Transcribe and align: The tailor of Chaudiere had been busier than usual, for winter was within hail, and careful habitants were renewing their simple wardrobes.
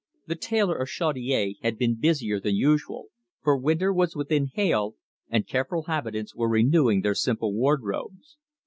The 0.25 0.35
tailor 0.35 0.75
of 0.79 0.87
Chaudiere 0.89 1.57
had 1.61 1.77
been 1.77 1.93
busier 1.93 2.39
than 2.39 2.55
usual, 2.55 3.09
for 3.43 3.55
winter 3.55 3.93
was 3.93 4.15
within 4.15 4.47
hail, 4.47 4.95
and 5.29 5.45
careful 5.47 5.83
habitants 5.83 6.35
were 6.35 6.49
renewing 6.49 7.01
their 7.01 7.13
simple 7.13 7.53
wardrobes. 7.53 8.35